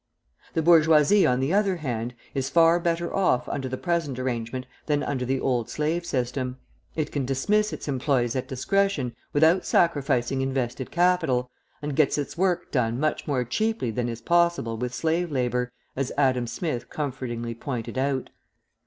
The 0.55 0.63
bourgeoisie, 0.63 1.27
on 1.27 1.39
the 1.39 1.53
other 1.53 1.75
hand, 1.75 2.15
is 2.33 2.49
far 2.49 2.79
better 2.79 3.13
off 3.15 3.47
under 3.47 3.69
the 3.69 3.77
present 3.77 4.17
arrangement 4.17 4.65
than 4.87 5.03
under 5.03 5.25
the 5.25 5.39
old 5.39 5.69
slave 5.69 6.07
system; 6.07 6.57
it 6.95 7.11
can 7.11 7.23
dismiss 7.23 7.71
its 7.71 7.87
employees 7.87 8.35
at 8.35 8.47
discretion 8.47 9.15
without 9.31 9.63
sacrificing 9.63 10.41
invested 10.41 10.89
capital, 10.89 11.51
and 11.83 11.95
gets 11.95 12.17
its 12.17 12.35
work 12.35 12.71
done 12.71 12.99
much 12.99 13.27
more 13.27 13.43
cheaply 13.43 13.91
than 13.91 14.09
is 14.09 14.21
possible 14.21 14.75
with 14.75 14.91
slave 14.91 15.31
labour, 15.31 15.71
as 15.95 16.11
Adam 16.17 16.47
Smith 16.47 16.89
comfortingly 16.89 17.53
pointed 17.53 17.95
out. 17.95 18.31